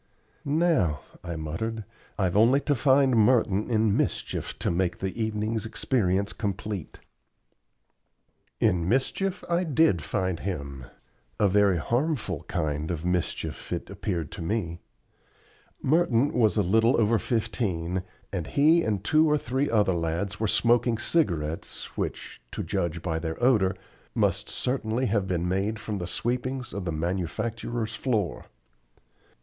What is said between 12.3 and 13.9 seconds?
kind of mischief,